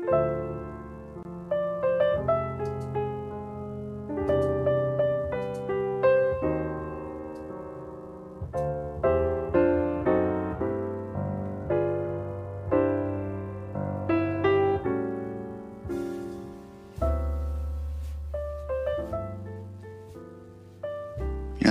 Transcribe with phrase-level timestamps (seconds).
[0.00, 0.08] 皆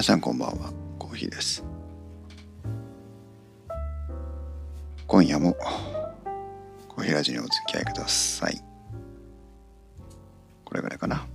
[0.04, 0.72] さんこんばんは。
[0.98, 1.66] コーヒーです。
[5.08, 5.58] 今夜も
[7.10, 8.62] コーヒーラジにお付き合いください。
[10.64, 11.26] これぐらいかな。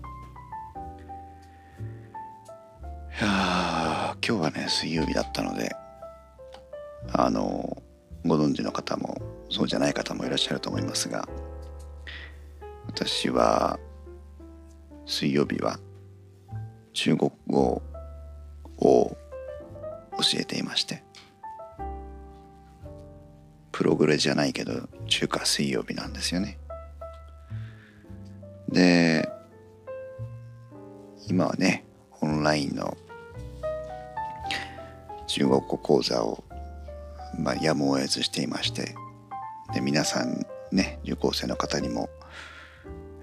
[3.20, 5.74] いや今日はね水曜日だったので
[7.12, 7.82] あの
[8.24, 11.28] ご存知の方もそうじゃない方もいらっしゃると思いますが
[12.86, 13.78] 私は
[15.06, 15.78] 水曜日は
[16.92, 17.82] 中国語
[18.78, 19.16] を教
[20.40, 21.04] えていまして
[23.74, 26.58] プログレじゃないけど中華水曜日なんですよね
[28.68, 29.28] で
[31.28, 31.84] 今はね
[32.20, 32.96] オンラインの
[35.26, 36.44] 中国語講座を、
[37.36, 38.94] まあ、やむを得ずしていまして
[39.74, 42.08] で皆さんね受講生の方にも、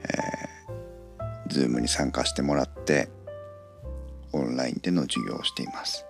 [0.03, 3.09] えー、Zoom に参加してもらって
[4.33, 6.05] オンラインでの授業をしています。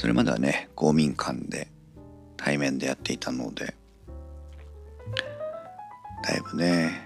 [0.00, 1.68] それまではね公民館で
[2.38, 3.74] 対面でやっていたので
[6.24, 7.02] だいぶね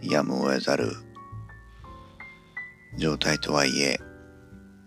[0.00, 0.92] やむを得ざる
[2.96, 3.98] 状態とはいえ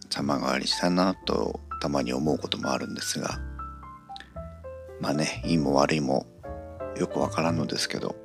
[0.09, 3.41] 様変わりしたなとたまに思うこともあるんですが
[5.01, 6.25] まあねいいも悪いも
[6.97, 8.15] よくわからんのですけど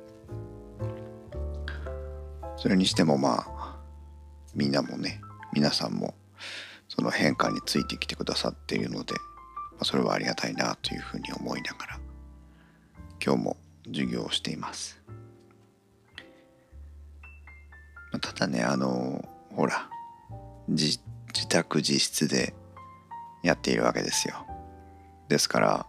[2.55, 3.77] それにしてもまあ
[4.55, 5.19] みんなもね
[5.51, 6.13] 皆さんも
[6.89, 9.19] その変化についてきてくださっているので、ま
[9.81, 11.99] あ、それはありがたいなというふうに思いながら
[13.23, 15.01] 今日も授業をしています。
[18.11, 19.23] まあ、ただねあの
[19.55, 19.89] ほら
[20.67, 20.99] 自
[21.47, 22.53] 宅自室で
[23.43, 24.45] やっているわけですよ。
[25.29, 25.85] ですから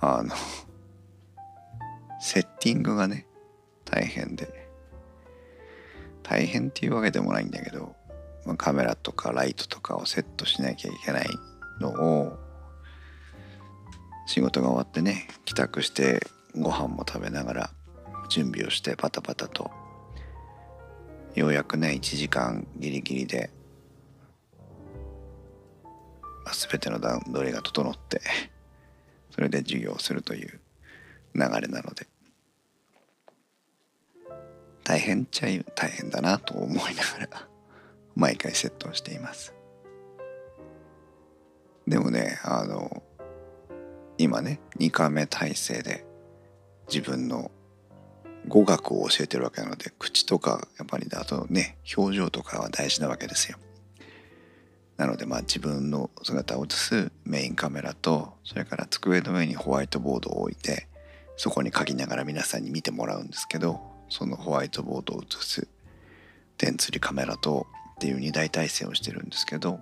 [0.00, 0.34] あの
[2.20, 3.26] セッティングがね
[3.84, 4.68] 大変で
[6.22, 7.96] 大変っていうわけでもないんだけど、
[8.56, 11.28] カメラとかライトとかをセットしなきゃいけない
[11.80, 12.38] のを
[14.26, 17.70] 仕事が終わってね帰宅してご飯も食べながら
[18.28, 19.70] 準備をしてパタパタと
[21.34, 23.50] ようやくね1時間ギリギリで、
[26.44, 28.20] まあ、全ての段取りが整って
[29.30, 30.60] それで授業をするという
[31.34, 32.06] 流れなので。
[34.88, 37.48] 大変っちゃ大変だなと思いながら。
[38.18, 39.54] 毎回セットしています。
[41.86, 43.02] でもねあの
[44.18, 46.04] 今ね2回目体制で
[46.92, 47.52] 自分の
[48.48, 53.56] 語学を教えてるわけなので口とかやっぱりあとね表情とかは大事なわけですよ。
[54.96, 60.88] なのでまあ自分の姿を映すメインカメラとそれから机の上にホワイトボードを置いて
[61.36, 65.68] そこに書きながら皆さんに見てもらうんですけどそのホワイトボードを映す
[66.56, 67.68] 電釣りカメラと
[67.98, 69.80] っていう2大体制をしてるんですけど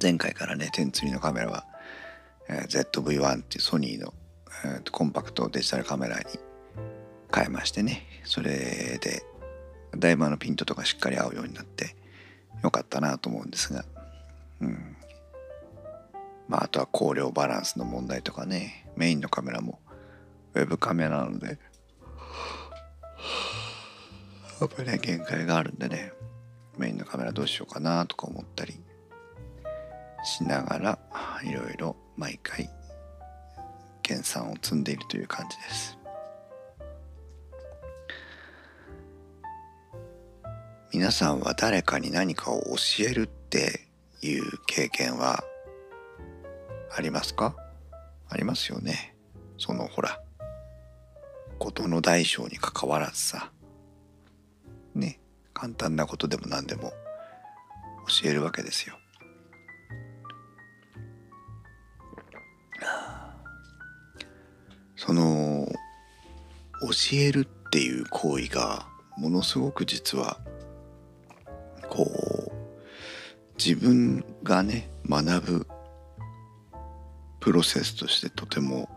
[0.00, 1.64] 前回からね天釣りのカメラは、
[2.50, 4.12] え、ZV-1 っていうソニーの、
[4.62, 6.24] えー、コンパクトデジタルカメラに
[7.34, 9.22] 変えましてねそれで
[9.96, 11.96] だいぶあのピントとかしっかり合うようになって
[12.62, 13.86] よかったなと思うんですが
[14.60, 14.96] うん。
[16.48, 19.80] まああとは光量バランスの問題とかねメインのカメラも
[20.52, 21.58] ウェブカメラなので
[24.60, 26.12] やっぱりね限界があるんでね。
[26.78, 28.80] メインのカメラどうしようかなとか思ったり
[30.24, 30.98] しながら
[31.42, 32.68] いろいろ毎回
[34.02, 35.98] 研鑽を積んでいるという感じです。
[40.92, 43.86] 皆さんは誰かに何かを教えるって
[44.22, 45.44] いう経験は
[46.96, 47.54] ありますか？
[48.28, 49.14] ありますよね。
[49.58, 50.20] そのほら
[51.58, 53.52] 事の大小にかかわらずさ。
[54.94, 55.20] ね。
[55.56, 56.92] 簡単なことでも何でも
[58.22, 58.98] 教えるわけですよ。
[64.96, 65.66] その
[66.82, 68.86] 教えるっていう行為が
[69.16, 70.36] ものすごく実は
[71.88, 72.52] こう
[73.56, 75.66] 自分がね学ぶ
[77.40, 78.90] プロセスとしてとても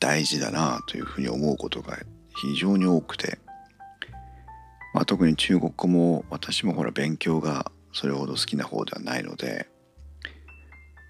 [0.00, 1.96] 大事だなというふうに思うことが
[2.42, 3.38] 非常に多くて
[4.94, 9.66] まあ、特に中国語も私もほら勉強がそれほど好きな方ではないので、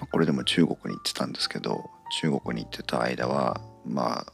[0.00, 1.90] まあ、俺でも中国に行ってたんですけど
[2.20, 4.32] 中国に行ってた間はまあ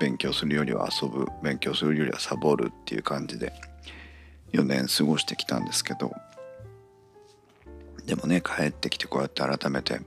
[0.00, 3.52] 勉強するよりは遊ぶ勉強するよりはサボるっていう感じで
[4.52, 6.12] 4年過ごしてきたんですけど
[8.06, 10.00] でもね帰ってきてこうやって改めて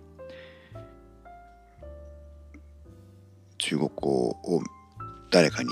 [3.60, 4.64] 中国語を
[5.30, 5.70] 誰かに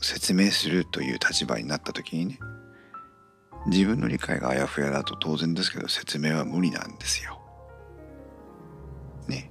[0.00, 2.38] 説明するという立場になった時にね
[3.66, 7.40] 自分の理解があやふやだと当然ですけど説明は無理なんですよ。
[9.26, 9.50] ね。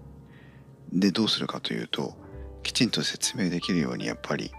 [0.92, 2.14] でどうするかというと
[2.64, 4.52] きちんと説明できるようにやっぱり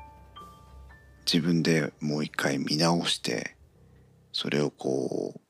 [1.31, 3.57] 自分でもう一回見直して
[4.33, 5.41] それをこう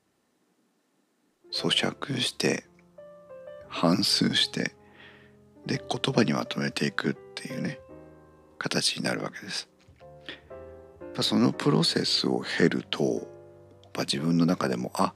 [1.52, 2.64] 咀嚼して
[3.68, 4.74] 反数して
[5.66, 7.80] で言葉にまとめていくっていうね
[8.58, 9.68] 形になるわけです。
[11.22, 13.26] そのプロセスを経ると
[14.00, 15.14] 自分の中でもあ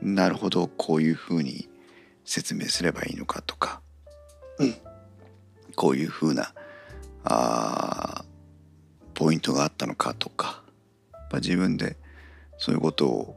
[0.00, 1.68] なるほどこういうふうに
[2.24, 3.82] 説明すればいいのかとか、
[4.58, 4.74] うん、
[5.76, 6.54] こういうふうな
[7.24, 8.24] あ
[9.14, 10.62] ポイントがあったのかとか
[11.34, 11.96] 自分で
[12.58, 13.36] そういうことを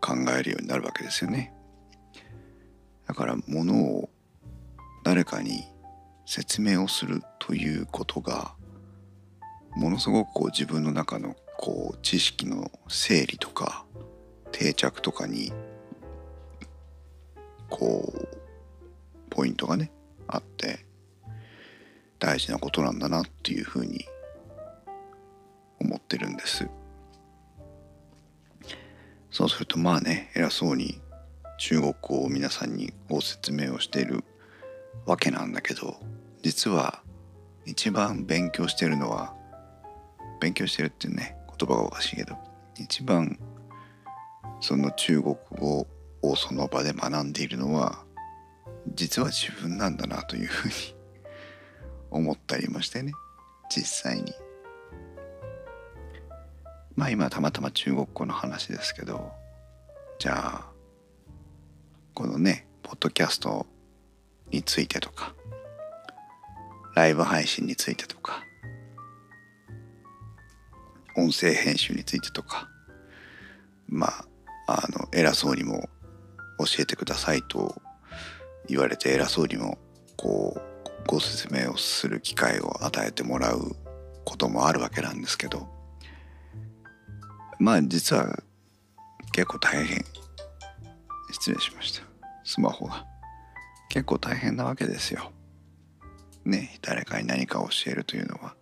[0.00, 1.52] 考えるようになるわけですよね。
[3.06, 4.10] だからものを
[5.04, 5.64] 誰かに
[6.26, 8.54] 説明をするということが
[9.76, 13.84] ものすごくこう自分の中のこう知識の整理とか
[14.52, 15.52] 定着とかに
[17.68, 18.38] こう
[19.30, 19.92] ポイントがね
[20.26, 20.84] あって
[22.18, 24.04] 大事なことなんだなっていうふうに
[25.80, 26.68] 思ってるんです。
[29.30, 31.00] そうするとまあね偉そうに
[31.58, 34.24] 中国語を皆さんにご説明をしている
[35.06, 35.96] わけなんだけど
[36.42, 37.02] 実は
[37.64, 39.34] 一番勉強してるのは
[40.40, 42.36] 勉強してるっていうね言葉がおかしいけど
[42.78, 43.38] 一番
[44.60, 45.86] その中国語
[46.22, 48.04] をその場で学んでいるのは
[48.94, 50.74] 実は自分なんだなというふうに
[52.10, 53.12] 思ったりもしてね
[53.70, 54.32] 実際に。
[56.96, 59.30] まあ今たまたま中国語の話ですけど
[60.18, 60.70] じゃあ
[62.12, 63.66] このねポッドキャスト
[64.50, 65.34] についてとか
[66.94, 68.44] ライブ配信についてとか
[71.16, 72.68] 音声編集についてとか
[73.88, 74.24] まあ
[74.66, 75.88] あの偉そうにも
[76.58, 77.80] 教えてくださいと
[78.68, 79.78] 言われて偉そうにも
[80.16, 83.76] こうご説明をする機会を与えてもらう
[84.24, 85.68] こともあるわけなんですけど
[87.58, 88.42] まあ実は
[89.32, 90.04] 結構大変。
[91.32, 92.02] 失礼しました。
[92.44, 93.06] スマホが。
[93.88, 95.32] 結構大変なわけですよ。
[96.44, 98.54] ね誰かに何か教えるというのは。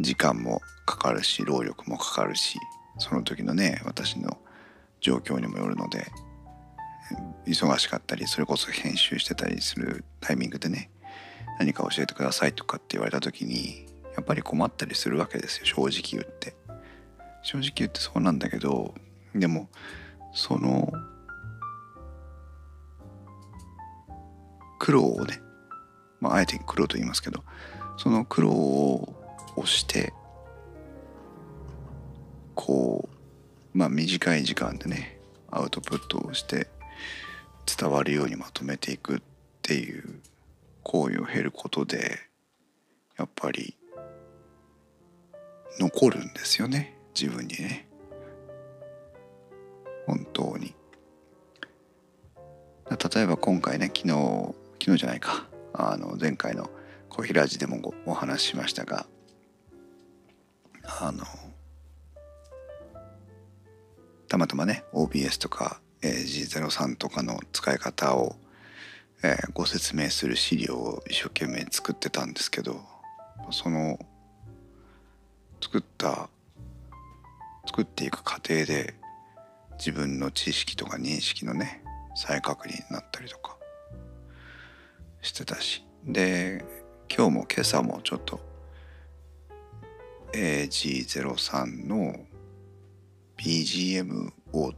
[0.00, 2.58] 時間もかかるし労力もかかるし
[2.98, 4.38] その時のね私の
[5.00, 6.06] 状況にもよるので
[7.46, 10.90] 忙しかったりそれこそ編集してたりするタイミングでね
[11.58, 16.54] 何か教えてくださいとかって言われた時にやっぱり困ったりするわけですよ正直言って。
[17.46, 18.92] 正直言ってそうなんだけど
[19.32, 19.68] でも
[20.34, 20.90] その
[24.80, 25.40] 苦労をね、
[26.20, 27.44] まあ、あえて苦労と言いますけど
[27.98, 29.14] その苦労を
[29.56, 30.12] 押して
[32.54, 33.08] こ
[33.74, 35.18] うまあ短い時間でね
[35.50, 36.68] アウトプットをして
[37.78, 39.20] 伝わるようにまとめていくっ
[39.62, 40.20] ていう
[40.82, 42.18] 行為を経ることで
[43.18, 43.76] やっぱり
[45.78, 46.96] 残るんですよね。
[47.14, 47.86] 自分にね。
[50.06, 50.74] 本当に。
[52.88, 55.46] 例えば今回ね昨日昨日じゃないか。
[55.74, 56.70] あの前回の
[57.10, 59.06] コーヒーラジでもお話ししましたが
[60.86, 61.24] あの
[64.28, 68.36] たまたまね OBS とかえ G03 とかの使い方を、
[69.22, 72.80] えー、ご説明する資料を一生懸命作ってたんですけど
[73.50, 73.98] その
[75.60, 76.28] 作った
[77.66, 78.94] 作っていく過程で
[79.78, 81.82] 自分の知識とか認識のね
[82.14, 83.56] 再確認になったりとか
[85.22, 85.84] してたし。
[86.04, 86.64] で
[87.08, 88.40] 今日も今朝もちょっと
[90.32, 92.16] AG03 の
[93.38, 94.72] BGM を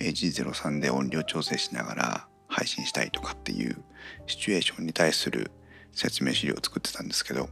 [0.00, 3.82] AG03 で音量調整しながら配信したいとかっていう
[4.26, 5.50] シチュエーションに対する
[5.92, 7.48] 説明資料を作ってたんですけど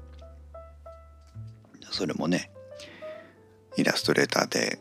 [1.91, 2.51] それもね
[3.77, 4.79] イラストレーターで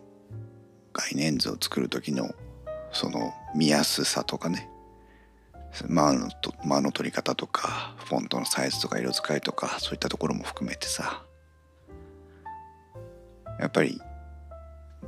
[0.93, 2.33] 概念図を作る時の
[2.91, 4.69] その見やすさとかね
[5.87, 6.29] 間の
[6.65, 11.23] 間の取り方とかフォントのサイズとか色使いとかそういったところも含めてさ
[13.59, 14.01] やっぱり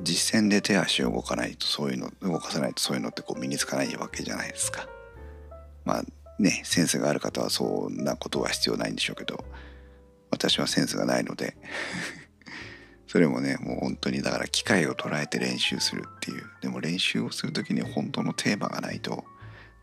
[0.01, 4.87] 実践で手足を動かないとそういうの動かさないとそういうのってこう身につかないわけじゃないですか。
[5.85, 6.03] まあ
[6.39, 9.43] ねセンスがある方はそんなことは必要ないんでしょうけど
[10.31, 11.55] 私はセンスがないので
[13.07, 16.43] それもねもう本当にだから機械を捉えて練習するっていう。
[16.61, 19.23] でも練習をする時に本当のテーマがないと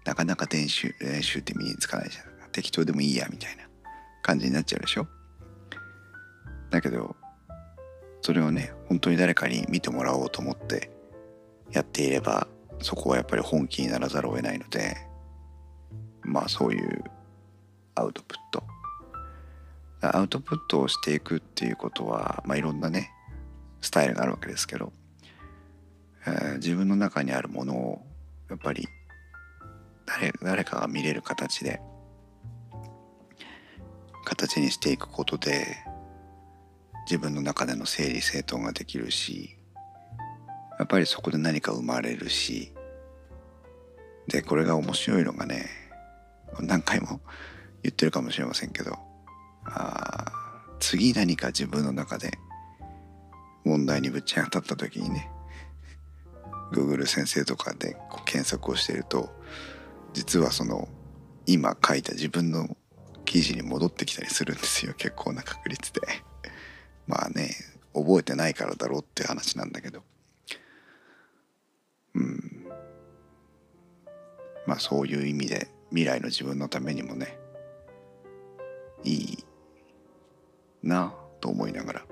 [0.05, 3.69] なかなか練習練習って身につかないじゃん適当でもいいやみたいな
[4.23, 5.07] 感じになっちゃうでしょ。
[6.71, 7.17] だけど
[8.29, 10.91] それをね本当に誰かに見てもらおうと思って
[11.73, 12.47] やっていれば
[12.83, 14.99] そこはやっぱり本気にならざるを得ないので
[16.21, 17.05] まあそういう
[17.95, 18.63] アウトプット。
[20.03, 23.13] アウトプットをしていくっていうことは、まあ、いろんなね
[23.81, 24.93] スタイルがあるわけですけど、
[26.27, 28.03] えー、自分の中にあるものを
[28.51, 28.87] やっぱり
[30.05, 31.81] 誰誰かが見れる形で
[34.27, 35.79] 形にしていくことで
[37.09, 39.57] 自分の中での整理整頓ができるし
[40.79, 42.75] やっぱりそこで何か生まれるし
[44.27, 45.71] でこれが面白いのがね
[46.61, 47.21] 何回も
[47.83, 48.95] 言ってるかもしれませんけど
[49.65, 50.31] あ
[50.81, 52.31] 次何か自分の中で
[53.65, 55.31] 問題にぶち当たった時にね
[56.73, 59.31] Google 先生とかでこう検索をしてると
[60.13, 60.89] 実はその
[61.47, 62.77] 今書いた自分の
[63.25, 66.28] 記事に戻ってきたりするんですよ結構な確率で。
[67.09, 67.51] まあね
[67.95, 70.03] 覚えてないからだろうっていう話なんだけど
[72.15, 72.69] うん
[74.67, 77.39] まあそういう意味で未来の自分のためにもね
[79.03, 79.45] いい
[80.83, 82.05] なと思いながら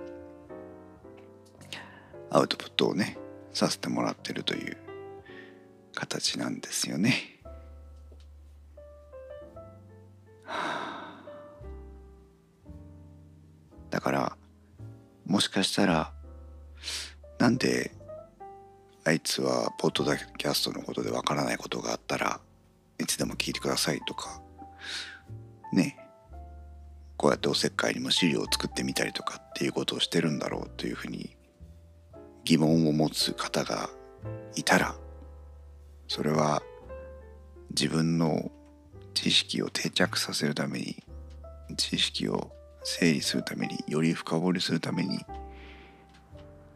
[2.30, 3.18] アウトプットをね
[3.52, 4.76] させてもらってるという
[5.94, 7.35] 形なんですよね。
[15.36, 16.12] もしかしたら
[17.38, 17.92] なんで
[19.04, 20.02] あいつはポッド
[20.38, 22.40] キャストのことでわからないことがあったら
[22.98, 24.40] いつでも聞いてくださいとか
[25.74, 25.98] ね
[27.18, 31.36] こうやっておせっかいにも資料を作ってみたりとかっていうことをしてるんだろうというふうに
[32.44, 33.90] 疑問を持つ方が
[34.54, 34.94] いたら
[36.08, 36.62] それは
[37.78, 38.50] 自分の
[39.12, 41.04] 知識を定着させるために
[41.76, 42.55] 知識を
[42.88, 45.18] 整理するためにより深掘りするために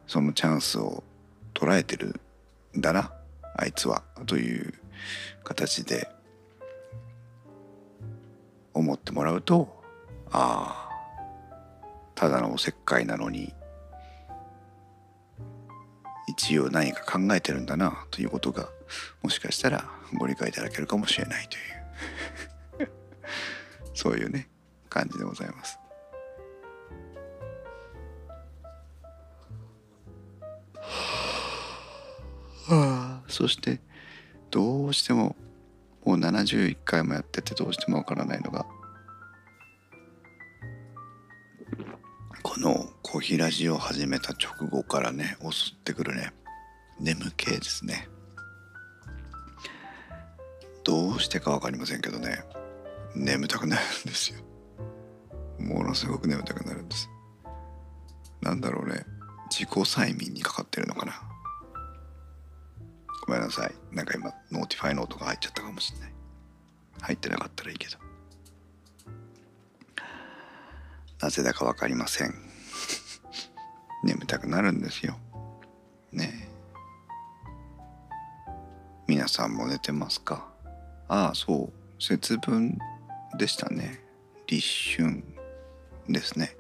[0.09, 1.05] そのチャンスを
[1.55, 2.21] 捉えてる
[2.77, 3.13] んだな
[3.55, 4.75] あいつはという
[5.45, 6.11] 形で
[8.75, 9.83] 思ってもらうと
[10.33, 11.17] ああ
[12.17, 13.55] ただのおせっかいなのに
[16.27, 18.69] 一応何か考えてるんだなということが
[19.23, 19.89] もしかしたら
[20.19, 21.49] ご理解いただけるかもしれない
[22.77, 22.91] という
[23.95, 24.49] そういうね
[24.89, 25.80] 感じでございます。
[33.41, 33.81] そして
[34.51, 35.35] どうしても
[36.05, 38.67] もう71回もやっててどうしてもわからないのが
[42.43, 46.35] このコーヒーラジオを始めた直後からね襲ってくるね
[47.01, 48.09] 眠気ですね。
[50.85, 52.45] どうしてか分かりませんけどね
[53.15, 54.41] 眠たくなるんですよ。
[55.59, 57.09] ものすごく眠たくなるんです。
[58.43, 59.07] なんだろうね
[59.51, 61.30] 自己催眠にかかってるのかな。
[63.31, 63.73] ごめんなさい。
[63.93, 66.13] なんか今 notify の音が入っちゃったかもしれない。
[67.01, 67.97] 入ってなかったらいいけど。
[71.21, 72.35] なぜだか分かりません。
[74.03, 75.17] 眠たくなるんですよ。
[76.11, 76.49] ね
[79.07, 80.49] 皆さんも寝てますか？
[81.07, 82.03] ああそう。
[82.03, 82.79] 節分
[83.39, 84.03] でしたね。
[84.49, 85.23] 立春
[86.09, 86.57] ですね。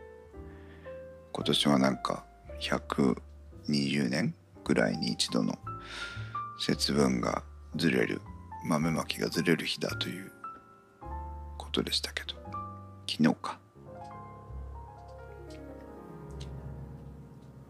[1.32, 2.24] 今年はなんか
[2.60, 5.58] 120年ぐらいに一度の
[6.60, 7.42] 節分が
[7.74, 8.20] ずれる
[8.66, 10.30] 豆まきがずれる日だという
[11.56, 12.34] ことでしたけど
[13.08, 13.58] 昨日か。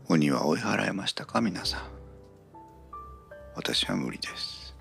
[0.09, 1.81] 鬼は追い払えましたか皆さん。
[3.55, 4.75] 私は無理です。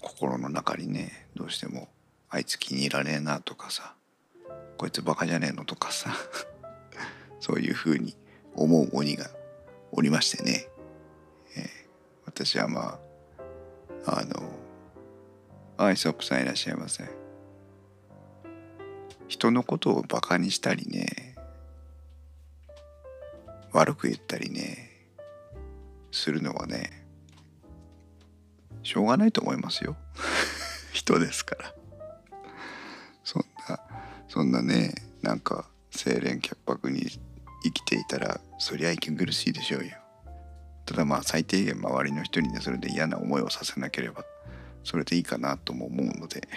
[0.00, 1.88] 心の中にねどうしても
[2.30, 3.94] あいつ気に入らねえなとかさ
[4.78, 6.16] こいつバカじゃねえのとかさ
[7.38, 8.16] そういうふうに
[8.54, 9.26] 思う鬼が
[9.92, 10.70] おりましてね、
[12.30, 13.00] 私はま
[14.06, 14.48] ああの
[15.78, 17.02] アイソップさんいらっしゃいませ
[19.26, 21.34] 人のことをバカにしたりね
[23.72, 24.90] 悪く言ったりね
[26.12, 27.04] するのはね
[28.84, 29.96] しょうがないと思いますよ。
[30.94, 31.74] 人ですから。
[33.24, 33.80] そんな
[34.28, 37.02] そんなねなんか清廉潔白に
[37.64, 39.99] 生きていたらそりゃ息苦しいでしょうよ。
[40.90, 44.24] ただまあ最低限周りの人にねそれで嫌な思いをさせなければ
[44.82, 46.48] それでいいかなとも思うので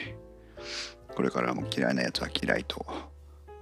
[1.16, 2.84] これからも嫌いなやつは嫌いと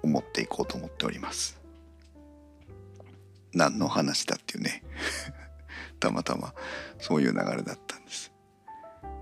[0.02, 1.60] 思っていこうと思っております。
[3.54, 4.82] 何の話だっていうね。
[6.00, 6.54] たまたま
[7.00, 8.32] そういう流れだったんです。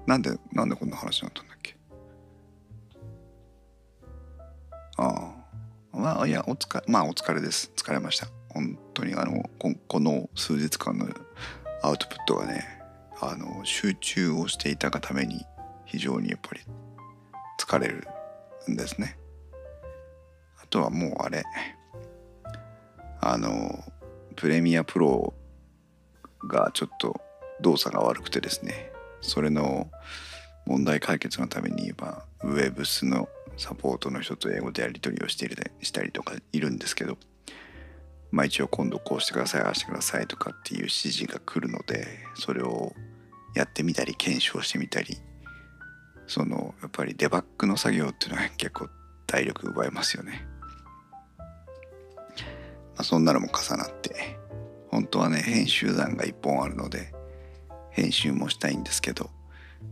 [0.05, 1.75] なんでなんでこんな話になったんだっけ？
[4.97, 5.35] あ
[5.93, 5.97] あ。
[5.97, 7.71] まあいやお疲れまあお疲れです。
[7.75, 8.38] 疲れました。
[8.49, 9.49] 本当にあの
[9.87, 11.07] この数日間の
[11.81, 12.65] アウトプットがね
[13.21, 15.45] あの集中をしていたがために
[15.85, 16.61] 非常にやっぱり
[17.59, 18.07] 疲れる
[18.69, 19.17] んですね。
[20.61, 21.43] あとはもうあれ
[23.21, 23.83] あの
[24.35, 25.33] プレミアプロ
[26.47, 27.19] がちょっと
[27.61, 28.91] 動作が悪くてですね
[29.21, 29.89] それの
[30.65, 33.27] 問題解決のために今ウェブスの
[33.57, 37.17] サポートの人と英語でやり取りをしているしたりとかいるんですけど
[38.31, 42.93] まあ一応今度こうしてくださいああしてくださいとかっていう指示が来るのでそれを
[43.55, 45.17] やってみたり検証してみたり
[46.27, 48.89] そのやっぱりデバッグの作業っていうのは 結構
[49.25, 50.45] 体力奪えますよね。
[51.37, 54.37] まあ、そんなのも重なって
[54.89, 57.13] 本当はね編集団が1本あるので
[57.91, 59.29] 編集もしたいんですけど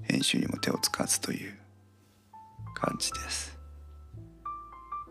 [0.02, 1.58] 編集にも手をつかずという
[2.76, 3.58] 感じです。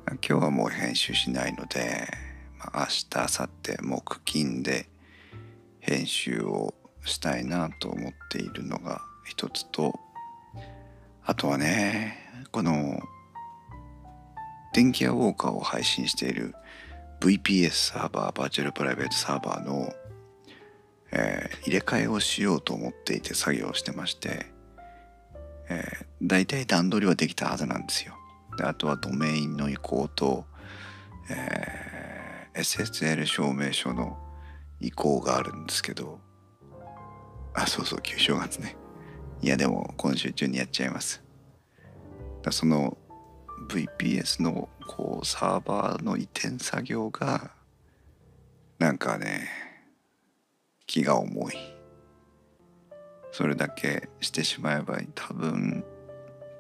[0.07, 2.07] 今日はもう編集しないので、
[2.75, 4.89] 明日明後日木金で
[5.81, 9.99] 編集をしたいなと思っているのが一つと
[11.25, 12.19] あとはね
[12.51, 13.01] この
[14.73, 16.55] 電気屋ウォーカーを配信している
[17.21, 19.93] VPS サーバーバーチャルプライベートサーバーの、
[21.13, 24.47] えー、入れ替えをしようと思っていて作業してまして、
[25.71, 28.15] えー、大体段取りはできたはずなんですよ。
[28.59, 30.45] であとはドメインの移行と、
[31.31, 31.96] えー、
[32.57, 34.19] SSL 証明書の
[34.81, 36.21] 移行があるんですけど
[37.55, 38.77] あそうそう旧正月ね。
[39.41, 41.23] いやでも今週中にやっちゃいます。
[42.43, 42.99] だその
[43.71, 47.51] VPS のこうサーバーの移転作業が
[48.79, 49.49] なんかね
[50.87, 51.55] 気が重い。
[53.33, 55.83] それだけしてしまえば多分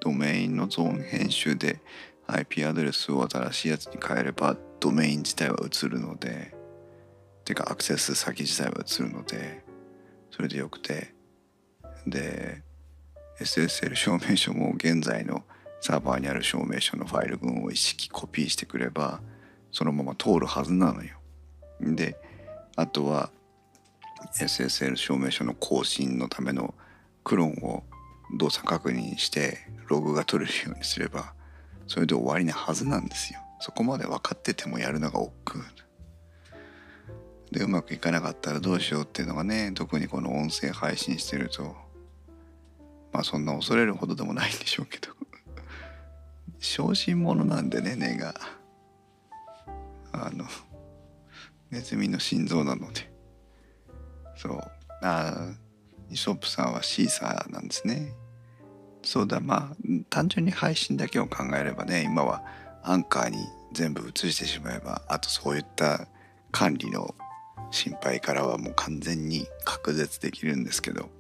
[0.01, 1.81] ドメインのゾーン編集で
[2.27, 6.55] IP アドレスを新しいやつに変えればドメイン自体は移るので
[7.45, 9.65] てかアクセス先自体は移るので
[10.31, 11.15] それでよくて
[12.07, 12.63] で
[13.41, 15.45] SSL 証明書も現在の
[15.81, 19.21] サーバーにある証明書のファイル群を一式コピーしてくれば
[19.71, 21.19] そのまま通るはずなのよ。
[21.81, 22.17] で
[22.77, 23.31] あとは
[24.35, 26.75] SSL 証明書の更新のための
[27.25, 27.85] クローンを
[28.39, 31.35] 動作確認してログが取れるようにすれば
[31.87, 33.41] それで終わりなはずなんですよ。
[33.61, 35.87] そこまで分かっててもやるのが億劫。
[37.51, 41.77] でうまくいかなかったらどうしようっていうのがね特にこの音声配信してると
[43.13, 45.09] まあそんな恐れるほどでもないんでしょうけど。
[46.59, 48.35] 小心者なんでね根が。
[50.13, 50.47] あの
[51.71, 53.11] ネズミの心臓なので。
[54.37, 54.61] そう。
[55.03, 55.55] あ
[56.11, 58.13] イソップさんはシーサーなんですね。
[59.03, 59.77] そうだまあ
[60.11, 62.43] 単純に配信だけを考えればね今は
[62.89, 63.39] アンカーに
[63.73, 66.07] 全部移してしまえばあとそういった
[66.53, 67.15] 管理の
[67.73, 71.11] 心配からはもう完全に隔絶できるんですけど。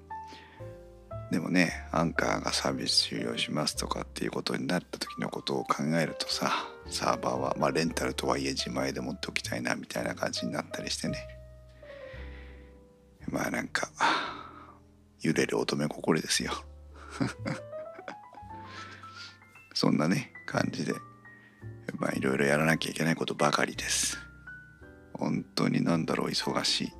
[1.29, 6.52] でもねアンカーがサービス終了しますとかっていうことになった時のことを考えるとさ
[6.88, 11.18] サーバーはまあレンタルとはいえ自前で持っておきたいなみたいな感じになったりしてね。
[13.29, 13.90] まあなんか
[15.20, 16.52] 揺れる乙女心ですよ。
[19.74, 20.94] そんなね感じで。
[21.98, 24.18] まあいろいろやらなきゃいけないことばかりです。
[25.14, 26.92] 本当になんだろう忙しい。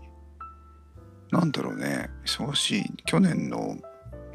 [1.31, 2.09] なんだろうね。
[2.25, 2.85] 忙しい。
[3.05, 3.77] 去年の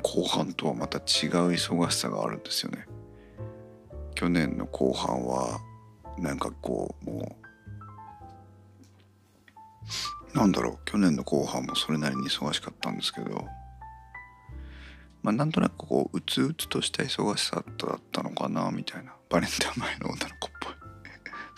[0.03, 1.03] 後半とはまた違う
[1.51, 2.85] 忙しさがあるんですよね。
[4.15, 5.59] 去年の後半は
[6.17, 7.37] なんかこうも
[10.33, 10.79] うなんだろう。
[10.85, 13.45] 去年の後半もそれなりに忙しかったんですけど。
[15.23, 19.13] まあなんとなくこううつうつとした忙しさだったのかなみたいな。
[19.29, 20.50] バレンタイン前の女の子っ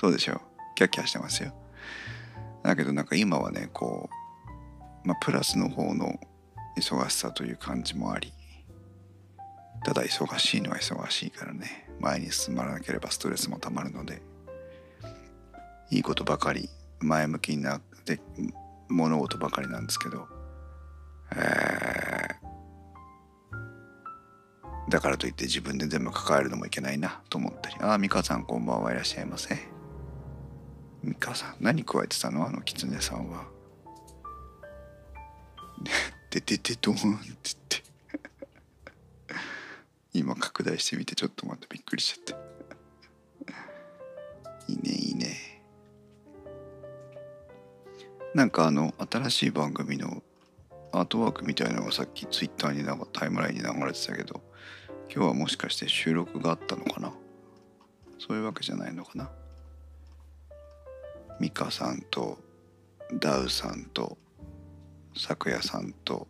[0.04, 0.42] そうでしょ。
[0.76, 1.54] キャッキャしてますよ。
[2.62, 4.10] だけどなんか今はねこ
[5.06, 6.20] う、まあ、プラスの方の
[6.78, 8.34] 忙しさという感じもあり
[9.86, 11.88] ただ忙しいのは忙しいからね。
[12.02, 14.22] 前に進まなければストレスもたまるので。
[15.90, 18.20] いいことばかり前向きになって
[18.90, 20.28] 物事ばかりなんですけど、
[21.34, 27.78] えー、だからといって自分で全部抱えるのもいけないなと思ったり。
[27.80, 28.92] ああ美香さんこんばんは。
[28.92, 29.73] いらっしゃいませ。
[31.04, 32.48] 美香さん何加えてたの？
[32.48, 33.46] あの狐さんは。
[36.32, 37.38] でててどーんって言っ
[37.70, 37.84] て。
[40.14, 42.38] 今拡大してみてちょっとまたびっくりしちゃっ
[43.46, 43.54] た
[44.72, 45.62] いいねいいね。
[48.34, 50.24] なんかあの新しい番組の
[50.92, 54.42] アートワークみたいなのがさっきツイッターになんかタイムラインに流れてたけど
[55.14, 57.14] 今日はもしかして収録があったのかな？
[58.20, 59.30] そういうわけじゃないのかな？
[61.40, 62.38] ミカさんと
[63.20, 64.18] ダウさんと
[65.16, 66.28] 咲夜さんと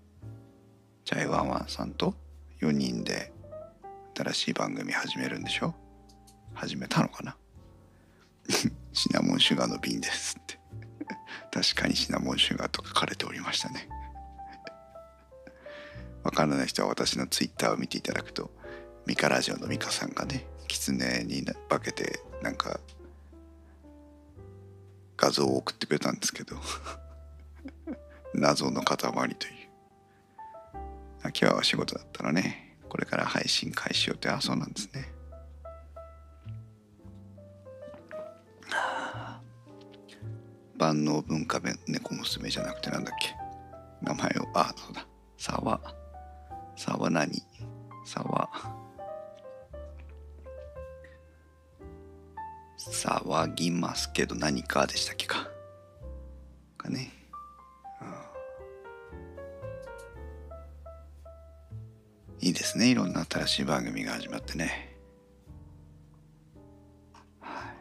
[1.05, 2.15] チャイワンワンさんと
[2.61, 3.31] 4人で
[4.15, 5.73] 新しい番組始めるんでしょ？
[6.53, 7.35] 始めたのかな？
[8.93, 10.59] シナモンシュガーの瓶ですって。
[11.51, 13.87] 確かにシナモンシュガーと書かれておりましたね。
[16.23, 18.49] わからない人は私のツイッターを見ていただくと
[19.05, 22.79] ミカラジオのミカさんがね狐に化けてなんか
[25.23, 26.57] 画像を送ってくれたんですけど。
[28.35, 29.69] 謎の塊という。
[31.23, 34.27] 今日はお仕事だったらねこれから配信開始予定。
[34.29, 35.13] あそうなんですね。
[40.75, 43.33] 万能文化弁猫娘じゃなくてなんだっけ？
[44.01, 44.49] 名前を。
[44.53, 45.07] あそうだ。
[45.37, 45.79] 沢。
[46.75, 47.31] 沢何？
[48.05, 48.49] 沢。
[52.91, 55.49] 騒ぎますけど何かでしたっけか？
[56.77, 57.11] かね、
[62.43, 62.89] いいですね。
[62.89, 64.97] いろんな新しい番組が始まってね、
[67.39, 67.75] はい、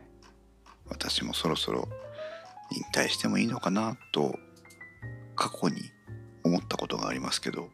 [0.88, 1.88] 私もそろそろ
[2.70, 4.38] 引退してもいいのかなと
[5.34, 5.82] 過去に
[6.44, 7.70] 思ったことがありますけど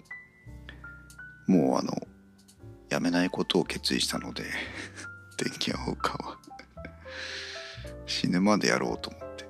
[1.46, 1.92] もうあの
[2.88, 4.44] やめないことを決意したので
[5.36, 6.47] 電気屋ウォーカーは。
[8.08, 9.44] 死ぬまでやろうと思って。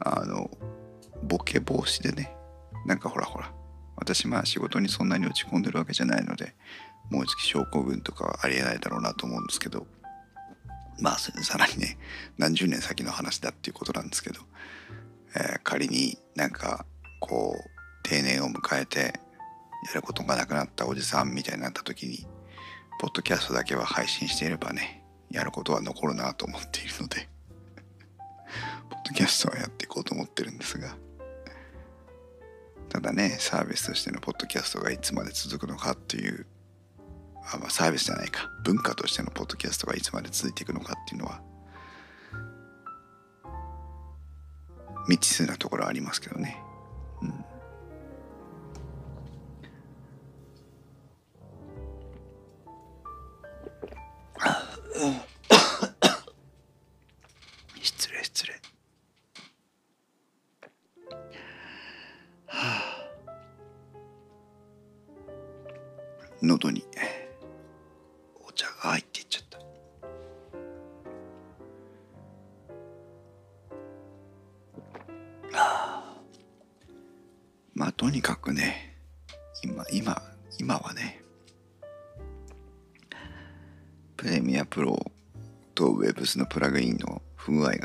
[0.00, 0.50] あの
[1.22, 2.36] ボケ防止でね。
[2.86, 3.52] なんかほらほら。
[3.96, 6.54] 私まあ仕事にそんなに落ち込んでるわけじゃないので
[7.10, 9.86] もうじき症候群とかはありえないだろうなと思うんですけど。
[11.00, 11.98] まあさらにね
[12.38, 14.40] 何十年先の話だっていうことなんですけど、
[15.34, 16.86] えー、仮になんか
[17.20, 19.20] こう定年を迎えて
[19.86, 22.26] やることがなくなったおじさんみたいになった時に
[23.00, 25.03] ポッドキャストだけは配信していればね
[25.34, 27.28] やることは残るなと思っているので
[28.88, 30.96] ポッドキャストはやっていこうと思ってるんですが
[32.88, 36.46] ただねサービスとしてのポッドキャストがいつまで続くのかっていう
[37.52, 41.42] あ、まあ、サービスじゃないか文化としてのポッドキャストがいつまで続いていくのかっていうのは
[45.08, 46.62] 未知数なところはありますけどね。
[47.22, 47.53] うん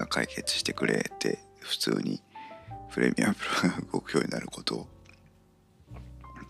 [0.09, 2.21] 解決してくれって普通に
[2.91, 4.87] プレミアムプロが動くようになることを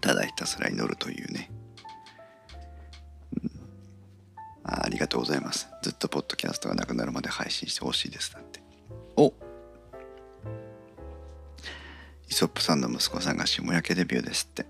[0.01, 1.51] ただひたすら祈るというね、
[3.43, 3.51] うん、
[4.63, 5.67] あありがとうございます。
[5.81, 8.61] ずっとポッドキャストがなくなるまで配信してほしいですだって。
[9.17, 9.33] お。
[12.29, 14.65] イソップさんの息子さんが下焼けデビューですって。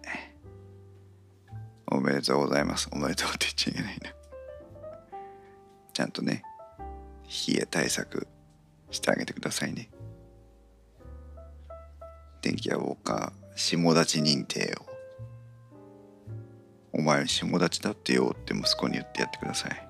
[1.91, 2.89] おめでとうございます。
[2.91, 4.11] おめでとうって言っちゃいけないな。
[5.93, 6.43] ちゃんとね
[7.47, 8.27] 冷え対策
[8.91, 9.89] してあげてくださいね。
[12.41, 14.85] 電気屋ウォーカー下立ち認定を。
[16.93, 19.89] お前下立ちだってよって息子に言ってやってください。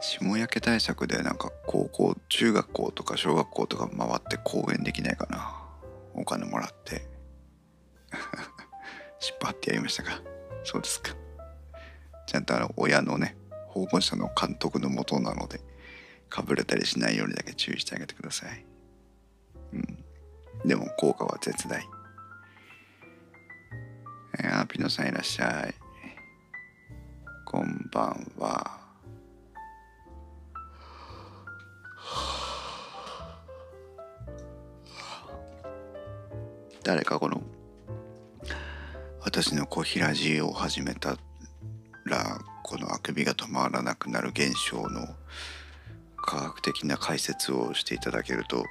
[0.00, 5.56] 霜焼け対策でなんか高校中学校とか小学校とか回って講演できないかな。
[6.14, 7.08] お金もらって。
[9.18, 10.20] 失敗ってやりましたか。
[10.64, 11.14] そうですか。
[12.26, 13.36] ちゃんとあの親のね
[13.72, 15.60] 保護者の監督のもとなので
[16.28, 18.64] かぶれたりしないようにだけ注意してあげてください。
[19.72, 20.68] うん。
[20.68, 21.82] でも効果は絶大。
[24.38, 25.74] えー、アピノさんいらっしゃい。
[27.44, 28.78] こんばんは。
[36.82, 37.42] 誰かこの
[39.20, 41.16] 私の小平寺を始めた
[43.12, 45.06] このあくびが止まらなくなる現象の
[46.16, 48.64] 科学的な解説をしていただけると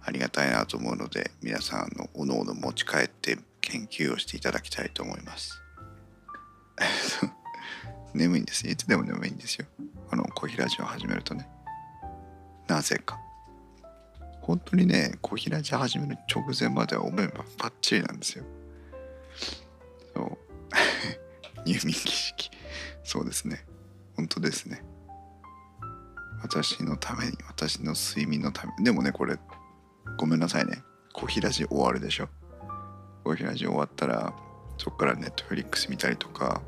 [0.00, 5.60] ありがたいなと思うので皆さんのおのおの持ち帰って研究をしていただきたいと思います。
[8.14, 9.66] 眠いんですいつでも眠いんですよ。
[10.10, 11.48] あのコーヒーラジオを始めるとね。
[12.68, 13.18] なぜか。
[14.40, 18.44] 本当にねコーヒーラジオ始める直前まではおめばバッチリなんですよ。
[20.14, 20.38] そう。
[21.66, 22.47] 入眠儀式。
[23.08, 23.64] そうですね。
[24.16, 24.84] 本当ですね。
[26.42, 29.38] 私のために私の睡眠のためでもねこれ
[30.18, 30.82] ごめんなさいね。
[31.14, 32.28] コーヒーラジ終わるでしょ。
[33.24, 34.34] コーヒーラジ終わったら
[34.76, 36.60] そこからネットフリックス見たりとか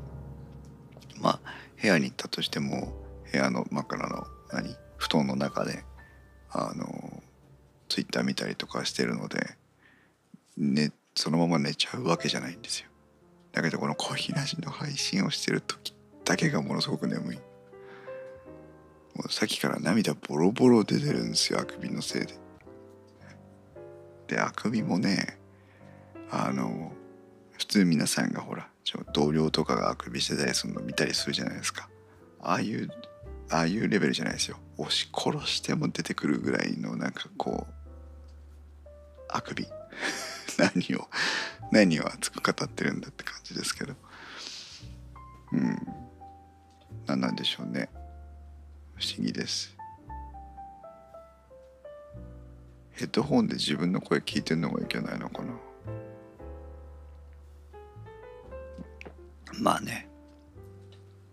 [1.21, 1.39] まあ
[1.79, 2.91] 部屋に行ったとしても
[3.31, 5.83] 部屋の枕の何布団の中で
[6.49, 7.21] あの
[7.87, 9.57] ツイッター見たりとかしてるので、
[10.57, 12.87] ね、そのまま寝ちゃうわけじゃないんですよ。
[13.51, 15.93] だけどこのコヒラジの配信をしてる時
[16.31, 17.35] だけがものすごく眠い。
[19.15, 22.39] もうさっきから涙ボロボロ出てるんですよあくびのせいで。
[24.27, 25.37] であくびもね
[26.29, 26.93] あの
[27.57, 28.69] 普通皆さんがほら
[29.11, 31.89] 同僚とかがあくびしてたりするの見たりするじゃないですか。
[32.39, 32.89] ああいう
[33.49, 34.55] ああいうレベルじゃないですよ。
[34.77, 37.73] 押し殺しても出てくるぐらいのなんかこう
[39.27, 39.67] あくび。
[40.57, 41.09] 何を
[41.73, 43.95] 何を熱く語ってるんだって感じですけど。
[45.51, 46.10] うん。
[47.11, 47.89] 何なんでしょうね。
[48.95, 49.75] 不思議です。
[52.91, 55.51] ヘッドホンで自分の声聞いてんのがいけないのかな。
[59.59, 60.07] まあね。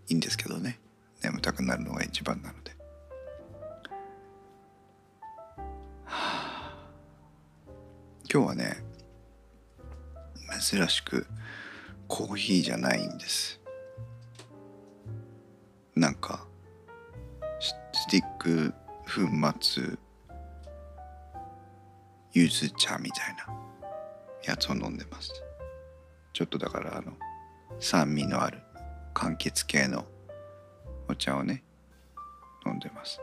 [0.09, 0.81] いいんですけどね。
[1.23, 2.73] 眠たくなるのが一番なので、
[6.05, 6.75] はあ、
[8.33, 8.83] 今日はね
[10.61, 11.27] 珍しく
[12.09, 13.58] コーヒーじゃないんです。
[15.99, 16.47] なんか
[17.61, 18.73] スティック
[19.05, 19.99] 粉末
[22.33, 23.49] ゆず茶みたいな
[24.45, 25.33] やつを飲んでます。
[26.33, 27.15] ちょっとだからあの
[27.81, 28.61] 酸味のある
[29.13, 30.05] 柑橘系の
[31.09, 31.65] お茶をね
[32.65, 33.21] 飲んでます。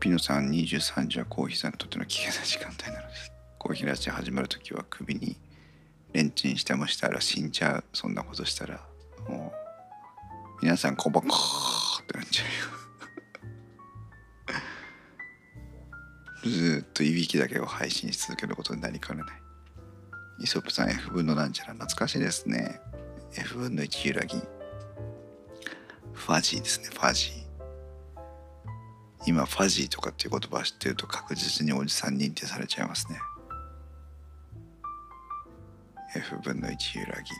[0.00, 3.32] ピノさん23時はコーヒーさんにとっての危険な時間帯なのです。
[3.58, 5.38] コーヒーラッシュ始まる時は首に
[6.12, 7.84] レンチンしてもしたら死んじゃう。
[7.94, 8.87] そんなことしたら
[10.60, 12.78] 皆さんコバコーってなっちゃうよ。
[16.44, 19.36] ずっといびきだけを配信し続けることになりかねない。
[20.40, 22.80] イソップさん F 分のなんちゃら懐かしいですね。
[23.36, 24.36] F 分の1揺らぎ
[26.12, 27.48] ファジーですねファジー。
[29.26, 33.18] 今ファジーとかっていう言葉を知ってると確実におじさん認定されちゃいますね。
[36.16, 37.30] F 分の1揺らぎ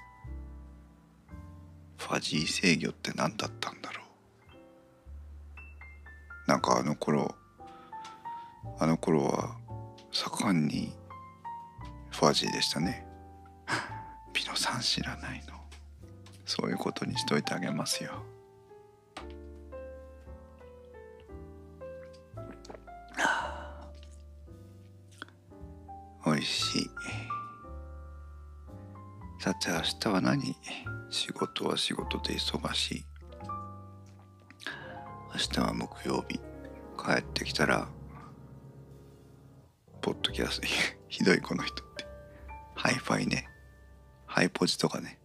[2.09, 4.03] ファジー制御って何だったんだろ
[6.47, 6.49] う？
[6.49, 7.35] なんかあの頃
[8.79, 9.59] あの頃は
[10.11, 10.95] 盛んに
[12.11, 13.07] ファジーでしたね。
[14.33, 15.61] ピノさん知らないの。
[16.47, 18.25] そういうことにしといてあげますよ。
[26.25, 26.91] おいしい。
[29.41, 30.57] さて明日は何？
[31.11, 33.05] 仕事は仕事で忙しい。
[35.35, 36.39] 明日は木曜日。
[36.99, 37.89] 帰ってきたら
[40.03, 40.67] ポッドキャスト
[41.09, 42.07] ひどいこの人って。
[42.75, 43.49] ハイファイね。
[44.27, 45.19] ハイポジとかね。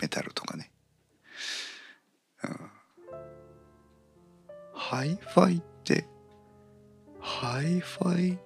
[0.00, 0.70] メタルとかね、
[2.42, 2.56] うん、
[4.74, 6.06] ハイファイって
[7.20, 8.38] ハイファイ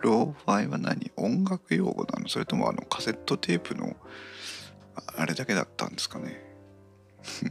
[0.00, 1.12] ローファイは何？
[1.16, 2.28] 音楽用語なの？
[2.28, 3.94] それともあのカセットテープの
[5.16, 6.42] あれだけだったんですかね。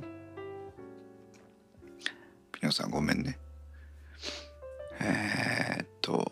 [2.52, 3.38] ピノさんごめんね。
[5.00, 6.32] えー、っと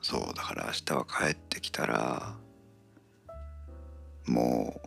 [0.00, 2.36] そうだから明日は帰ってきたら
[4.26, 4.80] も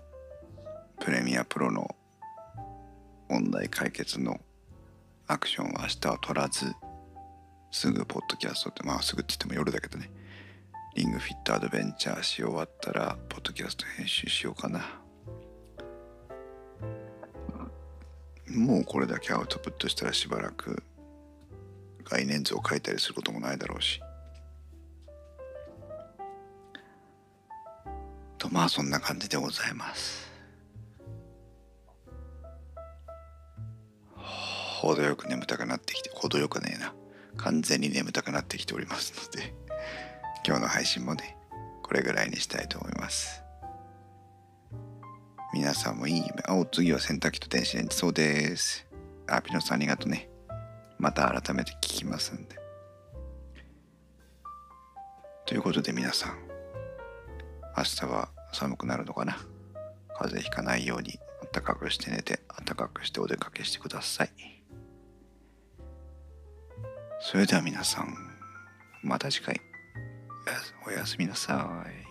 [1.00, 1.96] うプレミアプロの
[3.30, 4.40] 問題解決の
[5.28, 6.74] アクションは明日は取らず
[7.72, 10.10] すぐポッドキャストってまあすぐって言っても夜だけどね。
[10.98, 14.84] リングフィットアドベンチャーし終わったらポッドキャスト編集しようかな。
[18.48, 20.82] もうこれだけアウトプットしたらしばらく
[22.04, 24.02] 概念図を書いたりすることもないだろうし。
[28.40, 30.32] とまあそんな感じでございます。
[34.16, 36.96] 程よく眠たくなってきて程よくねえな。
[37.38, 39.67] 完全に眠たくなってきておりますので。
[40.48, 41.36] 今日の配信もね
[41.84, 43.44] これぐらいにしたいと思います。
[45.54, 47.96] 皆さんもいい夢お次は洗濯機と電子レンジ。
[47.98, 48.88] そうです。
[49.28, 50.30] あピノさんありがとうね。
[51.00, 52.56] また改めて聞きますんで。
[55.46, 56.38] ということで皆さん
[57.76, 59.34] 明日は寒くなるのかな？
[60.18, 61.20] 風邪ひかないように
[61.52, 64.32] 暖かくして寝て暖かくしてお出かけしてください。
[67.20, 68.16] それでは皆さん
[69.04, 69.60] また次回。
[70.88, 72.07] おやすみなさい。